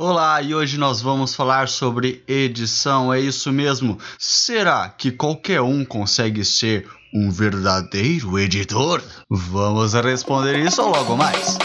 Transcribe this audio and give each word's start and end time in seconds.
Olá, 0.00 0.40
e 0.40 0.54
hoje 0.54 0.78
nós 0.78 1.02
vamos 1.02 1.34
falar 1.34 1.66
sobre 1.66 2.22
edição, 2.28 3.12
é 3.12 3.18
isso 3.18 3.50
mesmo. 3.50 3.98
Será 4.16 4.88
que 4.88 5.10
qualquer 5.10 5.60
um 5.60 5.84
consegue 5.84 6.44
ser 6.44 6.86
um 7.12 7.32
verdadeiro 7.32 8.38
editor? 8.38 9.02
Vamos 9.28 9.94
responder 9.94 10.56
isso 10.56 10.82
logo 10.82 11.16
mais. 11.16 11.58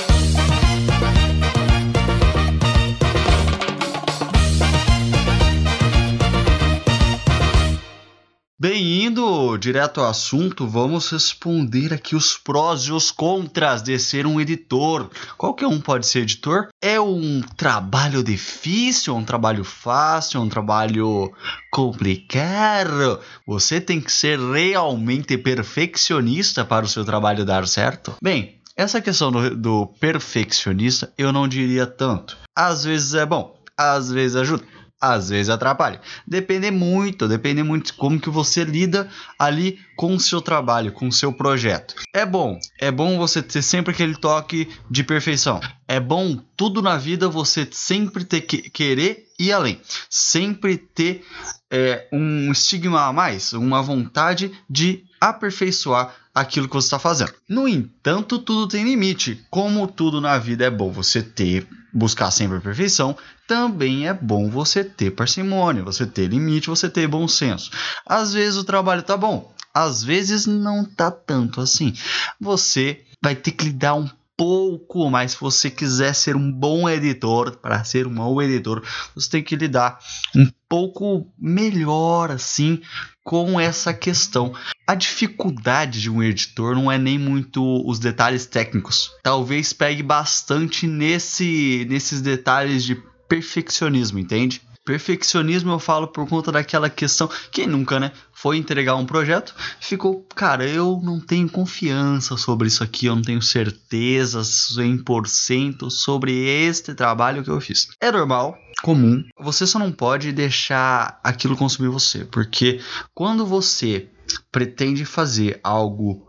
Bem, 8.64 9.04
indo 9.04 9.58
direto 9.58 10.00
ao 10.00 10.08
assunto, 10.08 10.66
vamos 10.66 11.10
responder 11.10 11.94
aqui 11.94 12.16
os 12.16 12.38
prós 12.38 12.84
e 12.84 12.94
os 12.94 13.12
contras 13.12 13.82
de 13.82 14.00
ser 14.00 14.26
um 14.26 14.40
editor. 14.40 15.10
Qualquer 15.38 15.68
um 15.68 15.82
pode 15.82 16.08
ser 16.08 16.20
editor? 16.20 16.70
É 16.82 16.98
um 16.98 17.42
trabalho 17.58 18.24
difícil, 18.24 19.18
um 19.18 19.26
trabalho 19.26 19.66
fácil, 19.66 20.40
um 20.40 20.48
trabalho 20.48 21.30
complicado? 21.70 23.20
Você 23.46 23.82
tem 23.82 24.00
que 24.00 24.14
ser 24.14 24.40
realmente 24.40 25.38
perfeccionista 25.38 26.64
para 26.64 26.86
o 26.86 26.90
seu 26.90 27.04
trabalho 27.04 27.44
dar 27.44 27.68
certo? 27.68 28.16
Bem, 28.24 28.62
essa 28.78 29.02
questão 29.02 29.30
do, 29.30 29.58
do 29.58 29.88
perfeccionista 30.00 31.12
eu 31.18 31.34
não 31.34 31.50
diria 31.50 31.86
tanto. 31.86 32.38
Às 32.56 32.86
vezes 32.86 33.14
é 33.14 33.26
bom, 33.26 33.62
às 33.78 34.10
vezes 34.10 34.38
ajuda 34.38 34.64
às 35.04 35.28
vezes 35.28 35.50
atrapalha. 35.50 36.00
Depende 36.26 36.72
muito, 36.72 37.28
depende 37.28 37.62
muito 37.62 37.88
de 37.88 37.94
como 37.94 38.18
que 38.18 38.30
você 38.30 38.64
lida 38.64 39.10
ali 39.38 39.78
com 39.98 40.16
o 40.16 40.20
seu 40.20 40.42
trabalho, 40.42 40.94
com 40.94 41.10
o 41.10 41.12
seu 41.12 41.34
projeto. 41.34 41.96
É 42.16 42.26
bom, 42.26 42.58
é 42.80 42.90
bom 42.90 43.18
você 43.18 43.42
ter 43.42 43.62
sempre 43.62 43.92
aquele 43.92 44.16
toque 44.16 44.70
de 44.90 45.04
perfeição. 45.04 45.60
É 45.86 46.00
bom 46.00 46.40
tudo 46.56 46.82
na 46.82 46.96
vida 46.96 47.28
você 47.28 47.68
sempre 47.70 48.24
ter 48.24 48.42
que 48.42 48.70
querer 48.70 49.26
ir 49.38 49.52
além, 49.52 49.82
sempre 50.10 50.78
ter 50.78 51.26
é, 51.70 52.08
um 52.14 52.50
estigma 52.50 53.08
a 53.08 53.12
mais, 53.12 53.52
uma 53.52 53.82
vontade 53.82 54.54
de 54.70 55.04
aperfeiçoar 55.20 56.16
aquilo 56.34 56.70
que 56.70 56.76
você 56.76 56.88
está 56.88 57.00
fazendo. 57.00 57.34
No 57.50 57.68
entanto, 57.68 58.40
tudo 58.40 58.70
tem 58.70 58.86
limite. 58.86 59.46
Como 59.50 59.86
tudo 59.86 60.22
na 60.22 60.38
vida 60.38 60.64
é 60.64 60.70
bom 60.70 60.92
você 60.92 61.22
ter 61.22 61.68
buscar 61.94 62.32
sempre 62.32 62.58
a 62.58 62.62
perfeição, 62.62 63.16
também 63.48 64.08
é 64.08 64.14
bom 64.14 64.50
você 64.50 64.84
ter 64.84 65.12
parcimônia, 65.12 65.84
você 65.84 66.06
ter 66.06 66.28
limite, 66.28 66.70
você 66.70 66.90
ter 66.90 67.08
bom 67.08 67.28
senso. 67.28 67.70
Às 68.06 68.34
vezes 68.34 68.58
o 68.58 68.64
trabalho 68.64 69.04
tá 69.04 69.16
bom, 69.16 69.54
às 69.74 70.04
vezes 70.04 70.46
não 70.46 70.84
tá 70.84 71.12
tanto 71.12 71.62
assim. 71.62 71.94
Você 72.40 73.02
vai 73.22 73.36
ter 73.36 73.52
que 73.52 73.66
lidar 73.66 73.96
um 73.96 74.10
pouco 74.38 75.10
mais 75.10 75.32
se 75.32 75.40
você 75.40 75.70
quiser 75.70 76.14
ser 76.14 76.36
um 76.36 76.52
bom 76.52 76.90
editor, 76.90 77.58
para 77.58 77.84
ser 77.84 78.08
um 78.08 78.14
bom 78.16 78.42
editor, 78.42 78.84
você 79.16 79.30
tem 79.30 79.44
que 79.44 79.56
lidar 79.56 80.00
um 80.36 80.48
pouco 80.68 81.32
melhor 81.38 82.32
assim 82.32 82.82
com 83.24 83.60
essa 83.60 83.94
questão. 83.94 84.54
A 84.86 84.96
dificuldade 84.96 86.02
de 86.02 86.10
um 86.10 86.22
editor 86.22 86.76
não 86.76 86.92
é 86.92 86.98
nem 86.98 87.18
muito 87.18 87.64
os 87.88 88.00
detalhes 88.00 88.46
técnicos. 88.46 89.12
Talvez 89.24 89.72
pegue 89.72 90.04
bastante 90.04 90.88
nesse, 90.88 91.86
nesses 91.90 92.22
detalhes 92.22 92.84
de 92.84 92.96
perfeccionismo, 93.28 94.20
entende? 94.20 94.62
Perfeccionismo 94.86 95.72
eu 95.72 95.80
falo 95.80 96.08
por 96.08 96.28
conta 96.28 96.52
daquela 96.52 96.90
questão. 96.90 97.30
Quem 97.52 97.68
nunca, 97.68 98.00
né? 98.00 98.12
Foi 98.34 98.58
entregar 98.58 98.96
um 98.96 99.06
projeto, 99.06 99.56
ficou, 99.80 100.28
cara, 100.36 100.68
eu 100.68 101.00
não 101.02 101.20
tenho 101.20 101.50
confiança 101.50 102.36
sobre 102.36 102.68
isso 102.68 102.84
aqui, 102.84 103.06
eu 103.06 103.16
não 103.16 103.22
tenho 103.22 103.42
certeza 103.42 104.42
100% 104.42 105.90
sobre 105.90 106.34
este 106.34 106.94
trabalho 106.94 107.44
que 107.44 107.50
eu 107.50 107.62
fiz. 107.62 107.88
É 108.02 108.12
normal, 108.12 108.58
comum. 108.82 109.24
Você 109.40 109.66
só 109.66 109.80
não 109.80 109.92
pode 109.92 110.34
deixar 110.34 111.20
aquilo 111.24 111.56
consumir 111.56 111.88
você, 111.90 112.26
porque 112.26 112.82
quando 113.14 113.46
você 113.46 114.10
pretende 114.52 115.06
fazer 115.06 115.60
algo 115.64 116.28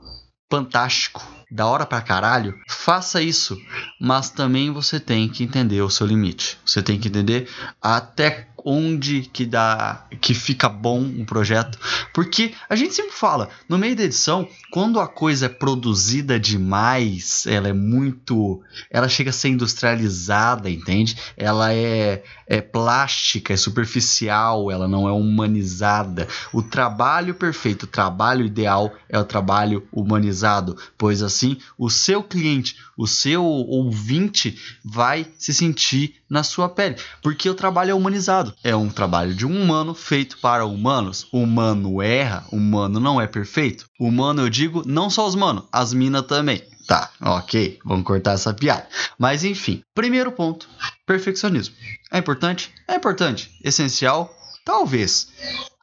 fantástico, 0.50 1.26
da 1.54 1.66
hora 1.66 1.86
pra 1.86 2.02
caralho, 2.02 2.58
faça 2.68 3.22
isso. 3.22 3.56
Mas 4.00 4.28
também 4.28 4.72
você 4.72 4.98
tem 4.98 5.28
que 5.28 5.44
entender 5.44 5.80
o 5.82 5.88
seu 5.88 6.04
limite. 6.04 6.58
Você 6.66 6.82
tem 6.82 6.98
que 6.98 7.06
entender 7.06 7.48
até 7.80 8.48
onde 8.64 9.22
que 9.32 9.44
dá 9.44 10.06
que 10.20 10.32
fica 10.32 10.68
bom 10.70 10.98
um 10.98 11.24
projeto, 11.24 11.78
porque 12.14 12.54
a 12.66 12.74
gente 12.74 12.94
sempre 12.94 13.12
fala, 13.12 13.50
no 13.68 13.76
meio 13.76 13.94
da 13.94 14.04
edição, 14.04 14.48
quando 14.70 14.98
a 14.98 15.06
coisa 15.06 15.46
é 15.46 15.48
produzida 15.50 16.40
demais, 16.40 17.46
ela 17.46 17.68
é 17.68 17.74
muito, 17.74 18.62
ela 18.90 19.06
chega 19.06 19.28
a 19.28 19.34
ser 19.34 19.50
industrializada, 19.50 20.70
entende? 20.70 21.14
Ela 21.36 21.74
é 21.74 22.22
é 22.46 22.60
plástica, 22.60 23.52
é 23.52 23.56
superficial, 23.56 24.70
ela 24.70 24.86
não 24.86 25.08
é 25.08 25.12
humanizada. 25.12 26.28
O 26.52 26.62
trabalho 26.62 27.34
perfeito, 27.34 27.84
o 27.84 27.88
trabalho 27.88 28.44
ideal 28.44 28.92
é 29.08 29.18
o 29.18 29.24
trabalho 29.24 29.86
humanizado, 29.92 30.76
pois 30.98 31.22
assim 31.22 31.43
o 31.78 31.90
seu 31.90 32.22
cliente, 32.22 32.76
o 32.96 33.06
seu 33.06 33.44
ouvinte 33.44 34.58
vai 34.84 35.26
se 35.38 35.52
sentir 35.52 36.16
na 36.28 36.42
sua 36.42 36.68
pele, 36.68 36.96
porque 37.22 37.48
o 37.48 37.54
trabalho 37.54 37.90
é 37.90 37.94
humanizado. 37.94 38.54
É 38.62 38.74
um 38.74 38.88
trabalho 38.88 39.34
de 39.34 39.46
um 39.46 39.62
humano 39.62 39.94
feito 39.94 40.38
para 40.38 40.64
humanos. 40.64 41.26
Humano 41.32 42.02
erra, 42.02 42.44
humano 42.50 42.98
não 43.00 43.20
é 43.20 43.26
perfeito. 43.26 43.86
Humano, 43.98 44.42
eu 44.42 44.48
digo, 44.48 44.82
não 44.86 45.10
só 45.10 45.26
os 45.26 45.34
humanos, 45.34 45.64
as 45.72 45.92
minas 45.92 46.26
também. 46.26 46.62
Tá, 46.86 47.10
ok, 47.20 47.78
vamos 47.84 48.04
cortar 48.04 48.32
essa 48.32 48.52
piada. 48.52 48.86
Mas 49.18 49.42
enfim, 49.42 49.82
primeiro 49.94 50.30
ponto: 50.30 50.68
perfeccionismo. 51.06 51.74
É 52.12 52.18
importante? 52.18 52.72
É 52.86 52.94
importante. 52.94 53.50
Essencial? 53.62 54.30
Talvez. 54.64 55.28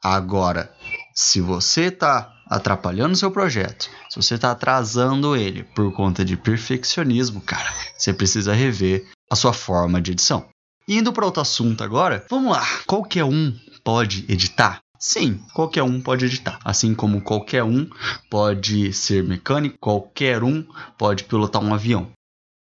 Agora, 0.04 0.72
se 1.14 1.42
você 1.42 1.86
está 1.86 2.32
atrapalhando 2.52 3.16
seu 3.16 3.32
projeto, 3.32 3.90
se 4.10 4.22
você 4.22 4.36
está 4.36 4.52
atrasando 4.52 5.38
ele 5.38 5.64
por 5.64 5.94
conta 5.94 6.26
de 6.26 6.36
perfeccionismo, 6.36 7.40
cara, 7.40 7.74
você 7.98 8.14
precisa 8.14 8.54
rever 8.54 9.08
a 9.32 9.36
sua 9.36 9.54
forma 9.54 10.02
de 10.02 10.12
edição. 10.12 10.46
Indo 10.86 11.14
para 11.14 11.26
outro 11.26 11.42
assunto 11.42 11.82
agora, 11.82 12.26
vamos 12.30 12.52
lá. 12.52 12.66
Qualquer 12.86 13.24
um 13.24 13.58
pode 13.84 14.26
editar? 14.28 14.80
Sim, 15.00 15.40
qualquer 15.54 15.84
um 15.84 16.02
pode 16.02 16.26
editar. 16.26 16.60
Assim 16.66 16.94
como 16.94 17.22
qualquer 17.22 17.64
um 17.64 17.90
pode 18.30 18.92
ser 18.92 19.24
mecânico, 19.24 19.78
qualquer 19.80 20.44
um 20.44 20.64
pode 20.98 21.24
pilotar 21.24 21.64
um 21.64 21.74
avião. 21.74 22.12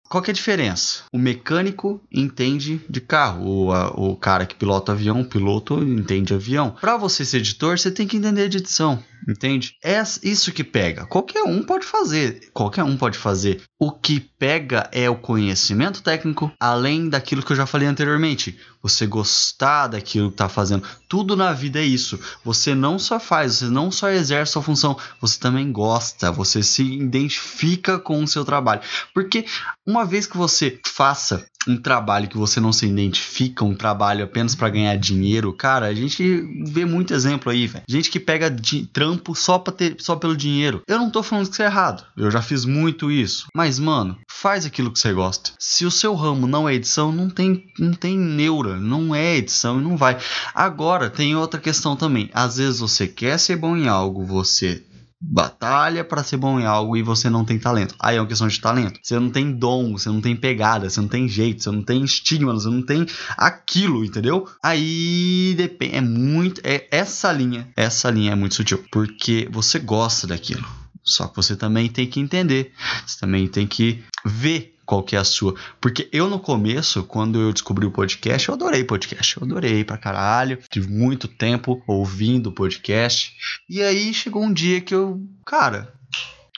Qual 0.08 0.22
que 0.22 0.30
é 0.30 0.32
a 0.32 0.34
diferença? 0.34 1.02
O 1.12 1.18
mecânico 1.18 2.00
entende 2.10 2.80
de 2.88 3.00
carro, 3.00 3.66
o, 3.66 3.72
a, 3.72 3.88
o 3.88 4.16
cara 4.16 4.46
que 4.46 4.54
pilota 4.54 4.92
avião, 4.92 5.20
o 5.20 5.28
piloto 5.28 5.82
entende 5.82 6.32
avião. 6.32 6.74
Para 6.80 6.96
você 6.96 7.24
ser 7.24 7.38
editor, 7.38 7.78
você 7.78 7.90
tem 7.90 8.06
que 8.06 8.16
entender 8.16 8.48
de 8.48 8.58
edição. 8.58 9.02
Entende? 9.28 9.74
É 9.84 10.00
isso 10.22 10.52
que 10.52 10.64
pega. 10.64 11.04
Qualquer 11.04 11.42
um 11.42 11.62
pode 11.62 11.84
fazer. 11.84 12.48
Qualquer 12.54 12.84
um 12.84 12.96
pode 12.96 13.18
fazer. 13.18 13.60
O 13.78 13.92
que 13.92 14.20
pega 14.20 14.88
é 14.92 15.10
o 15.10 15.16
conhecimento 15.16 16.02
técnico, 16.02 16.50
além 16.58 17.08
daquilo 17.08 17.42
que 17.42 17.52
eu 17.52 17.56
já 17.56 17.66
falei 17.66 17.86
anteriormente. 17.86 18.58
Você 18.82 19.06
gostar 19.06 19.88
daquilo 19.88 20.28
que 20.28 20.34
está 20.34 20.48
fazendo. 20.48 20.86
Tudo 21.08 21.36
na 21.36 21.52
vida 21.52 21.80
é 21.80 21.84
isso. 21.84 22.18
Você 22.44 22.74
não 22.74 22.98
só 22.98 23.18
faz, 23.18 23.56
você 23.56 23.64
não 23.66 23.90
só 23.90 24.08
exerce 24.08 24.52
sua 24.52 24.62
função, 24.62 24.96
você 25.20 25.38
também 25.38 25.72
gosta, 25.72 26.30
você 26.30 26.62
se 26.62 26.82
identifica 26.82 27.98
com 27.98 28.22
o 28.22 28.28
seu 28.28 28.44
trabalho. 28.44 28.80
Porque 29.12 29.44
uma 29.86 30.04
vez 30.04 30.26
que 30.26 30.36
você 30.36 30.80
faça 30.86 31.44
um 31.66 31.76
trabalho 31.76 32.28
que 32.28 32.36
você 32.36 32.60
não 32.60 32.72
se 32.72 32.86
identifica, 32.86 33.64
um 33.64 33.74
trabalho 33.74 34.24
apenas 34.24 34.54
para 34.54 34.70
ganhar 34.70 34.96
dinheiro, 34.96 35.52
cara, 35.52 35.86
a 35.86 35.94
gente 35.94 36.40
vê 36.66 36.84
muito 36.84 37.12
exemplo 37.12 37.50
aí, 37.50 37.66
velho. 37.66 37.84
Gente 37.88 38.10
que 38.10 38.20
pega 38.20 38.54
trampo 38.92 39.34
só 39.34 39.58
para 39.58 39.72
ter 39.72 39.96
só 39.98 40.16
pelo 40.16 40.36
dinheiro. 40.36 40.82
Eu 40.86 40.98
não 40.98 41.10
tô 41.10 41.22
falando 41.22 41.46
que 41.46 41.52
isso 41.52 41.62
é 41.62 41.66
errado. 41.66 42.04
Eu 42.16 42.30
já 42.30 42.40
fiz 42.40 42.64
muito 42.64 43.10
isso. 43.10 43.46
Mas, 43.54 43.78
mano, 43.78 44.18
faz 44.30 44.64
aquilo 44.64 44.92
que 44.92 44.98
você 44.98 45.12
gosta. 45.12 45.50
Se 45.58 45.84
o 45.84 45.90
seu 45.90 46.14
ramo 46.14 46.46
não 46.46 46.68
é 46.68 46.74
edição, 46.74 47.12
não 47.12 47.28
tem 47.28 47.66
não 47.78 47.92
tem 47.92 48.16
neura, 48.16 48.76
não 48.76 49.14
é 49.14 49.36
edição 49.36 49.80
e 49.80 49.82
não 49.82 49.96
vai. 49.96 50.18
Agora, 50.54 51.10
tem 51.10 51.36
outra 51.36 51.60
questão 51.60 51.96
também. 51.96 52.30
Às 52.32 52.56
vezes 52.56 52.80
você 52.80 53.06
quer 53.06 53.38
ser 53.38 53.56
bom 53.56 53.76
em 53.76 53.88
algo, 53.88 54.24
você 54.24 54.82
batalha 55.20 56.04
para 56.04 56.22
ser 56.22 56.36
bom 56.36 56.60
em 56.60 56.66
algo 56.66 56.96
e 56.96 57.02
você 57.02 57.28
não 57.28 57.44
tem 57.44 57.58
talento. 57.58 57.94
Aí 57.98 58.16
é 58.16 58.20
uma 58.20 58.26
questão 58.26 58.46
de 58.46 58.60
talento. 58.60 59.00
Você 59.02 59.18
não 59.18 59.30
tem 59.30 59.52
dom, 59.52 59.92
você 59.92 60.08
não 60.08 60.20
tem 60.20 60.36
pegada, 60.36 60.88
você 60.88 61.00
não 61.00 61.08
tem 61.08 61.28
jeito, 61.28 61.62
você 61.62 61.70
não 61.70 61.82
tem 61.82 62.02
estigma, 62.04 62.52
você 62.52 62.68
não 62.68 62.82
tem 62.82 63.06
aquilo, 63.36 64.04
entendeu? 64.04 64.48
Aí 64.62 65.54
depende, 65.56 65.96
é 65.96 66.00
muito, 66.00 66.60
é 66.64 66.86
essa 66.90 67.32
linha, 67.32 67.68
essa 67.76 68.10
linha 68.10 68.32
é 68.32 68.36
muito 68.36 68.54
sutil, 68.54 68.84
porque 68.90 69.48
você 69.50 69.78
gosta 69.78 70.26
daquilo. 70.26 70.66
Só 71.02 71.26
que 71.26 71.36
você 71.36 71.56
também 71.56 71.88
tem 71.88 72.06
que 72.06 72.20
entender, 72.20 72.72
você 73.06 73.18
também 73.18 73.48
tem 73.48 73.66
que 73.66 74.04
ver 74.24 74.77
qual 74.88 75.02
que 75.02 75.14
é 75.14 75.18
a 75.18 75.24
sua. 75.24 75.54
Porque 75.82 76.08
eu 76.10 76.30
no 76.30 76.40
começo, 76.40 77.04
quando 77.04 77.38
eu 77.38 77.52
descobri 77.52 77.84
o 77.84 77.90
podcast, 77.90 78.48
eu 78.48 78.54
adorei 78.54 78.82
podcast. 78.82 79.36
Eu 79.36 79.44
adorei 79.44 79.84
pra 79.84 79.98
caralho. 79.98 80.58
Tive 80.70 80.88
muito 80.88 81.28
tempo 81.28 81.82
ouvindo 81.86 82.50
podcast. 82.50 83.36
E 83.68 83.82
aí 83.82 84.14
chegou 84.14 84.42
um 84.42 84.50
dia 84.50 84.80
que 84.80 84.94
eu, 84.94 85.20
cara, 85.44 85.92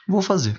vou 0.07 0.23
fazer. 0.23 0.57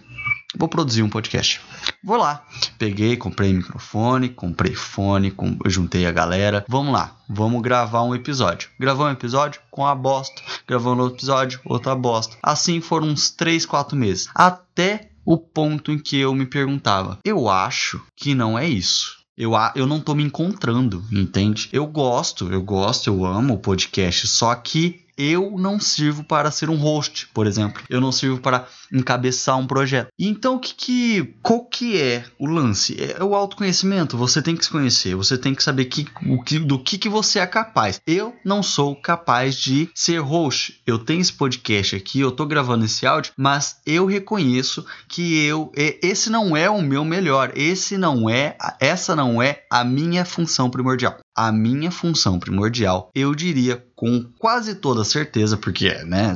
Vou 0.53 0.67
produzir 0.67 1.01
um 1.01 1.09
podcast. 1.09 1.61
vou 2.03 2.17
lá. 2.17 2.45
Peguei, 2.77 3.15
comprei 3.15 3.53
microfone, 3.53 4.27
comprei 4.27 4.75
fone, 4.75 5.31
com, 5.31 5.57
juntei 5.67 6.05
a 6.05 6.11
galera. 6.11 6.65
Vamos 6.67 6.91
lá, 6.91 7.15
vamos 7.29 7.61
gravar 7.61 8.03
um 8.03 8.13
episódio. 8.13 8.69
Gravou 8.77 9.05
um 9.05 9.11
episódio 9.11 9.61
com 9.71 9.87
a 9.87 9.95
bosta, 9.95 10.41
gravando 10.67 11.03
outro 11.03 11.19
episódio, 11.19 11.61
outra 11.63 11.95
bosta. 11.95 12.35
Assim 12.43 12.81
foram 12.81 13.07
uns 13.07 13.29
3, 13.29 13.65
4 13.65 13.95
meses. 13.95 14.27
Até 14.35 15.10
o 15.25 15.37
ponto 15.37 15.91
em 15.91 15.99
que 15.99 16.17
eu 16.17 16.33
me 16.33 16.45
perguntava: 16.45 17.19
eu 17.23 17.49
acho 17.49 18.01
que 18.15 18.35
não 18.35 18.57
é 18.57 18.67
isso. 18.67 19.21
Eu, 19.37 19.53
eu 19.75 19.87
não 19.87 19.99
tô 19.99 20.13
me 20.13 20.23
encontrando, 20.23 21.03
entende? 21.11 21.69
Eu 21.71 21.87
gosto, 21.87 22.51
eu 22.51 22.61
gosto, 22.61 23.07
eu 23.07 23.25
amo 23.25 23.55
o 23.55 23.59
podcast, 23.59 24.27
só 24.27 24.53
que 24.53 25.01
eu 25.17 25.57
não 25.57 25.79
sirvo 25.79 26.23
para 26.23 26.51
ser 26.51 26.69
um 26.69 26.75
host, 26.75 27.27
por 27.33 27.47
exemplo. 27.47 27.81
Eu 27.89 28.01
não 28.01 28.11
sirvo 28.11 28.39
para 28.39 28.67
encabeçar 28.91 29.57
um 29.57 29.67
projeto. 29.67 30.09
Então, 30.19 30.55
o 30.55 30.59
que, 30.59 30.73
que 30.73 31.33
qual 31.41 31.65
que 31.65 31.99
é 31.99 32.23
o 32.39 32.45
lance? 32.45 32.97
É 32.99 33.23
o 33.23 33.35
autoconhecimento. 33.35 34.17
Você 34.17 34.41
tem 34.41 34.55
que 34.55 34.65
se 34.65 34.71
conhecer. 34.71 35.15
Você 35.15 35.37
tem 35.37 35.55
que 35.55 35.63
saber 35.63 35.85
que, 35.85 36.07
o 36.27 36.41
que, 36.43 36.59
do 36.59 36.79
que, 36.79 36.97
que 36.97 37.09
você 37.09 37.39
é 37.39 37.47
capaz. 37.47 38.01
Eu 38.05 38.35
não 38.43 38.61
sou 38.61 38.95
capaz 38.95 39.55
de 39.55 39.89
ser 39.95 40.19
host. 40.19 40.81
Eu 40.85 40.99
tenho 40.99 41.21
esse 41.21 41.33
podcast 41.33 41.95
aqui, 41.95 42.19
eu 42.19 42.31
tô 42.31 42.45
gravando 42.45 42.85
esse 42.85 43.05
áudio, 43.05 43.33
mas 43.37 43.77
eu 43.85 44.05
reconheço 44.05 44.85
que 45.07 45.43
eu 45.45 45.71
esse 45.75 46.29
não 46.29 46.55
é 46.55 46.69
o 46.69 46.81
meu 46.81 47.05
melhor. 47.05 47.51
Esse 47.55 47.97
não 47.97 48.29
é, 48.29 48.57
essa 48.79 49.15
não 49.15 49.41
é 49.41 49.63
a 49.69 49.83
minha 49.83 50.25
função 50.25 50.69
primordial 50.69 51.17
a 51.35 51.51
minha 51.51 51.89
função 51.89 52.39
primordial, 52.39 53.09
eu 53.15 53.33
diria 53.33 53.83
com 53.95 54.23
quase 54.37 54.75
toda 54.75 55.03
certeza, 55.03 55.55
porque 55.57 55.93
né, 56.03 56.33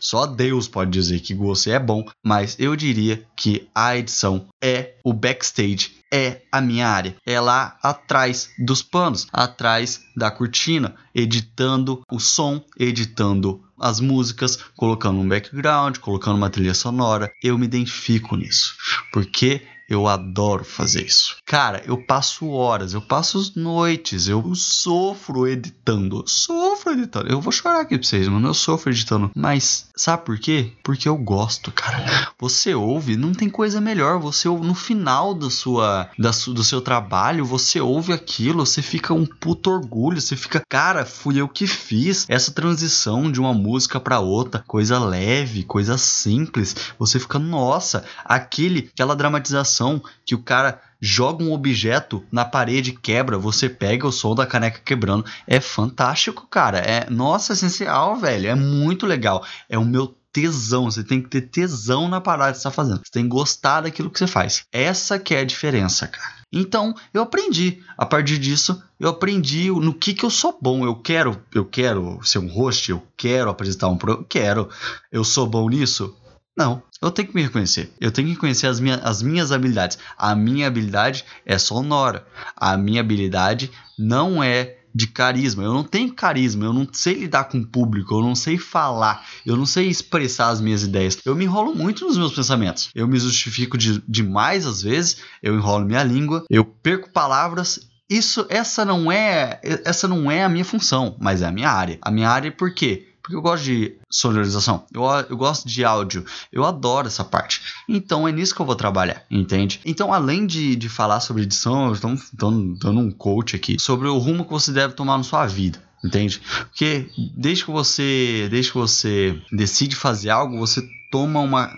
só 0.00 0.26
Deus 0.26 0.68
pode 0.68 0.90
dizer 0.90 1.20
que 1.20 1.34
você 1.34 1.72
é 1.72 1.78
bom, 1.90 2.04
mas 2.24 2.54
eu 2.60 2.76
diria 2.76 3.26
que 3.34 3.68
a 3.74 3.96
edição 3.96 4.46
é 4.62 4.94
o 5.02 5.12
backstage, 5.12 5.96
é 6.12 6.42
a 6.52 6.60
minha 6.60 6.86
área. 6.86 7.16
É 7.26 7.40
lá 7.40 7.76
atrás 7.82 8.48
dos 8.56 8.80
panos, 8.80 9.26
atrás 9.32 10.00
da 10.16 10.30
cortina, 10.30 10.94
editando 11.12 12.02
o 12.08 12.20
som, 12.20 12.64
editando 12.78 13.60
as 13.76 13.98
músicas, 13.98 14.56
colocando 14.76 15.18
um 15.18 15.28
background, 15.28 15.98
colocando 15.98 16.36
uma 16.36 16.48
trilha 16.48 16.74
sonora. 16.74 17.28
Eu 17.42 17.58
me 17.58 17.64
identifico 17.66 18.36
nisso, 18.36 18.76
porque 19.12 19.62
eu 19.90 20.06
adoro 20.06 20.64
fazer 20.64 21.04
isso. 21.04 21.36
Cara, 21.44 21.82
eu 21.84 21.98
passo 21.98 22.48
horas, 22.48 22.94
eu 22.94 23.02
passo 23.02 23.52
noites, 23.56 24.28
eu 24.28 24.54
sofro 24.54 25.48
editando. 25.48 26.22
Sofro 26.28 26.92
editando. 26.92 27.28
Eu 27.28 27.40
vou 27.40 27.50
chorar 27.50 27.80
aqui 27.80 27.98
pra 27.98 28.06
vocês, 28.06 28.28
mano. 28.28 28.48
Eu 28.48 28.54
sofro 28.54 28.92
editando. 28.92 29.32
Mas 29.34 29.88
sabe 29.96 30.24
por 30.24 30.38
quê? 30.38 30.72
Porque 30.84 31.08
eu 31.08 31.16
gosto, 31.16 31.72
cara. 31.72 32.30
Você 32.38 32.72
ouve, 32.72 33.16
não 33.16 33.32
tem 33.32 33.50
coisa 33.50 33.80
melhor. 33.80 34.20
Você 34.20 34.48
ouve 34.48 34.64
no 34.64 34.74
final 34.74 35.34
da 35.34 35.50
sua, 35.50 36.08
da, 36.16 36.30
do 36.30 36.62
seu 36.62 36.80
trabalho, 36.80 37.44
você 37.44 37.80
ouve 37.80 38.12
aquilo, 38.12 38.64
você 38.64 38.80
fica 38.80 39.12
um 39.12 39.26
puto 39.26 39.70
orgulho. 39.70 40.20
Você 40.20 40.36
fica, 40.36 40.62
cara, 40.68 41.04
fui 41.04 41.40
eu 41.40 41.48
que 41.48 41.66
fiz 41.66 42.26
essa 42.28 42.52
transição 42.52 43.30
de 43.30 43.40
uma 43.40 43.52
música 43.52 43.98
para 43.98 44.20
outra, 44.20 44.62
coisa 44.64 45.00
leve, 45.00 45.64
coisa 45.64 45.98
simples. 45.98 46.76
Você 46.96 47.18
fica, 47.18 47.40
nossa, 47.40 48.04
aquele, 48.24 48.88
aquela 48.94 49.16
dramatização 49.16 49.79
que 50.24 50.34
o 50.34 50.42
cara 50.42 50.80
joga 51.00 51.42
um 51.42 51.52
objeto 51.52 52.24
na 52.30 52.44
parede, 52.44 52.92
quebra, 52.92 53.38
você 53.38 53.68
pega 53.68 54.06
o 54.06 54.12
som 54.12 54.34
da 54.34 54.46
caneca 54.46 54.80
quebrando. 54.84 55.24
É 55.46 55.60
fantástico, 55.60 56.46
cara. 56.50 56.78
É, 56.78 57.08
nossa, 57.08 57.54
essencial, 57.54 58.16
velho. 58.16 58.48
É 58.48 58.54
muito 58.54 59.06
legal. 59.06 59.44
É 59.68 59.78
o 59.78 59.84
meu 59.84 60.14
tesão, 60.32 60.84
você 60.84 61.02
tem 61.02 61.20
que 61.20 61.28
ter 61.28 61.42
tesão 61.42 62.08
na 62.08 62.20
parada 62.20 62.52
que 62.52 62.58
você 62.58 62.68
está 62.68 62.70
fazendo. 62.70 62.98
Você 62.98 63.10
tem 63.10 63.24
que 63.24 63.30
gostar 63.30 63.80
daquilo 63.80 64.10
que 64.10 64.18
você 64.18 64.26
faz. 64.26 64.64
Essa 64.70 65.18
que 65.18 65.34
é 65.34 65.40
a 65.40 65.44
diferença, 65.44 66.06
cara. 66.06 66.40
Então, 66.52 66.94
eu 67.14 67.22
aprendi. 67.22 67.82
A 67.96 68.04
partir 68.04 68.38
disso, 68.38 68.82
eu 68.98 69.08
aprendi 69.08 69.70
no 69.70 69.94
que 69.94 70.12
que 70.12 70.24
eu 70.24 70.30
sou 70.30 70.58
bom. 70.60 70.84
Eu 70.84 70.96
quero, 70.96 71.40
eu 71.54 71.64
quero 71.64 72.20
ser 72.24 72.38
um 72.38 72.48
host, 72.48 72.90
eu 72.90 73.02
quero 73.16 73.50
apresentar 73.50 73.88
um 73.88 73.96
programa, 73.96 74.26
quero. 74.28 74.68
Eu 75.12 75.22
sou 75.22 75.46
bom 75.46 75.68
nisso? 75.68 76.16
Não, 76.56 76.82
eu 77.00 77.10
tenho 77.10 77.28
que 77.28 77.34
me 77.34 77.42
reconhecer. 77.42 77.92
Eu 78.00 78.10
tenho 78.10 78.28
que 78.28 78.36
conhecer 78.36 78.66
as, 78.66 78.80
minha, 78.80 78.96
as 78.96 79.22
minhas 79.22 79.52
habilidades. 79.52 79.98
A 80.18 80.34
minha 80.34 80.66
habilidade 80.66 81.24
é 81.46 81.56
sonora. 81.58 82.26
A 82.56 82.76
minha 82.76 83.00
habilidade 83.00 83.70
não 83.98 84.42
é 84.42 84.80
de 84.94 85.06
carisma. 85.06 85.62
Eu 85.62 85.72
não 85.72 85.84
tenho 85.84 86.12
carisma, 86.12 86.64
eu 86.64 86.72
não 86.72 86.86
sei 86.92 87.14
lidar 87.14 87.44
com 87.44 87.58
o 87.58 87.66
público, 87.66 88.14
eu 88.14 88.22
não 88.22 88.34
sei 88.34 88.58
falar, 88.58 89.24
eu 89.46 89.56
não 89.56 89.66
sei 89.66 89.88
expressar 89.88 90.48
as 90.48 90.60
minhas 90.60 90.82
ideias. 90.82 91.18
Eu 91.24 91.34
me 91.34 91.44
enrolo 91.44 91.74
muito 91.74 92.04
nos 92.04 92.18
meus 92.18 92.34
pensamentos. 92.34 92.90
Eu 92.94 93.06
me 93.06 93.18
justifico 93.18 93.78
de, 93.78 94.02
demais 94.08 94.66
às 94.66 94.82
vezes, 94.82 95.18
eu 95.42 95.54
enrolo 95.54 95.86
minha 95.86 96.02
língua, 96.02 96.44
eu 96.50 96.64
perco 96.64 97.10
palavras. 97.10 97.88
Isso, 98.08 98.44
essa 98.48 98.84
não 98.84 99.10
é, 99.10 99.60
essa 99.62 100.08
não 100.08 100.28
é 100.28 100.42
a 100.42 100.48
minha 100.48 100.64
função, 100.64 101.16
mas 101.20 101.42
é 101.42 101.46
a 101.46 101.52
minha 101.52 101.70
área. 101.70 101.98
A 102.02 102.10
minha 102.10 102.28
área 102.28 102.48
é 102.48 102.50
por 102.50 102.74
quê? 102.74 103.09
Porque 103.30 103.36
eu 103.36 103.42
gosto 103.42 103.62
de 103.62 103.96
sonorização, 104.10 104.84
eu, 104.92 105.04
eu 105.28 105.36
gosto 105.36 105.68
de 105.68 105.84
áudio, 105.84 106.24
eu 106.52 106.64
adoro 106.64 107.06
essa 107.06 107.22
parte. 107.22 107.62
Então 107.88 108.26
é 108.26 108.32
nisso 108.32 108.52
que 108.52 108.60
eu 108.60 108.66
vou 108.66 108.74
trabalhar, 108.74 109.24
entende? 109.30 109.80
Então, 109.84 110.12
além 110.12 110.44
de, 110.44 110.74
de 110.74 110.88
falar 110.88 111.20
sobre 111.20 111.44
edição, 111.44 111.86
eu 111.86 111.92
estou 111.92 112.10
dando 112.32 112.98
um 112.98 113.10
coach 113.12 113.54
aqui 113.54 113.76
sobre 113.78 114.08
o 114.08 114.18
rumo 114.18 114.44
que 114.44 114.50
você 114.50 114.72
deve 114.72 114.94
tomar 114.94 115.16
na 115.16 115.22
sua 115.22 115.46
vida 115.46 115.80
entende? 116.02 116.40
Porque 116.70 117.10
desde 117.36 117.64
que 117.64 117.70
você, 117.70 118.48
desde 118.50 118.72
que 118.72 118.78
você 118.78 119.38
decide 119.52 119.94
fazer 119.94 120.30
algo, 120.30 120.58
você 120.58 120.82
toma 121.10 121.40
uma 121.40 121.70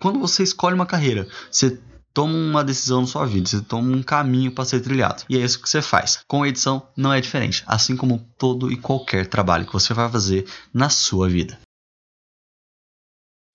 quando 0.00 0.18
você 0.18 0.42
escolhe 0.42 0.74
uma 0.74 0.86
carreira, 0.86 1.28
você 1.50 1.78
toma 2.18 2.34
uma 2.34 2.64
decisão 2.64 3.02
na 3.02 3.06
sua 3.06 3.24
vida, 3.26 3.48
você 3.48 3.60
toma 3.60 3.96
um 3.96 4.02
caminho 4.02 4.50
para 4.50 4.64
ser 4.64 4.80
trilhado. 4.80 5.22
E 5.28 5.36
é 5.36 5.40
isso 5.40 5.62
que 5.62 5.70
você 5.70 5.80
faz. 5.80 6.18
Com 6.26 6.44
edição 6.44 6.82
não 6.96 7.12
é 7.12 7.20
diferente, 7.20 7.62
assim 7.64 7.96
como 7.96 8.26
todo 8.36 8.72
e 8.72 8.76
qualquer 8.76 9.28
trabalho 9.28 9.64
que 9.64 9.72
você 9.72 9.94
vai 9.94 10.10
fazer 10.10 10.44
na 10.74 10.90
sua 10.90 11.28
vida. 11.28 11.56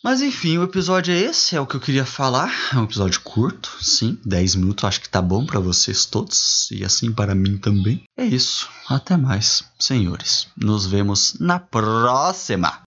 Mas 0.01 0.21
enfim, 0.21 0.57
o 0.57 0.63
episódio 0.63 1.13
é 1.13 1.18
esse, 1.18 1.57
é 1.57 1.60
o 1.60 1.68
que 1.68 1.75
eu 1.75 1.81
queria 1.81 2.06
falar. 2.06 2.54
É 2.71 2.77
um 2.77 2.86
episódio 2.86 3.19
curto, 3.19 3.69
sim, 3.81 4.18
10 4.25 4.56
minutos, 4.56 4.86
acho 4.86 5.01
que 5.01 5.10
tá 5.10 5.21
bom 5.21 5.45
para 5.45 5.60
vocês 5.60 6.06
todos 6.06 6.71
e 6.71 6.86
assim 6.86 7.12
para 7.12 7.36
mim 7.36 7.57
também. 7.57 8.04
É 8.18 8.24
isso. 8.24 8.69
Até 8.88 9.18
mais, 9.18 9.65
senhores. 9.77 10.48
Nos 10.56 10.86
vemos 10.86 11.36
na 11.38 11.60
próxima. 11.60 12.81